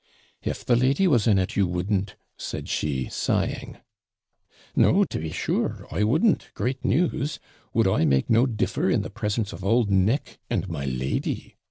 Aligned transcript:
'If 0.41 0.65
the 0.65 0.75
lady 0.75 1.07
was 1.07 1.27
in 1.27 1.37
it, 1.37 1.55
you 1.55 1.67
wouldn't,' 1.67 2.15
said 2.35 2.67
she, 2.69 3.07
sighing. 3.07 3.77
'No, 4.75 5.03
to 5.03 5.19
be 5.19 5.29
sure, 5.29 5.85
I 5.91 6.01
wouldn't; 6.03 6.49
great 6.55 6.83
news! 6.83 7.37
would 7.75 7.87
I 7.87 8.05
make 8.05 8.27
no 8.27 8.47
DIFFER 8.47 8.89
in 8.89 9.03
the 9.03 9.11
presence 9.11 9.53
of 9.53 9.63
old 9.63 9.91
Nick 9.91 10.39
and 10.49 10.67
my 10.67 10.85
lady?' 10.85 11.55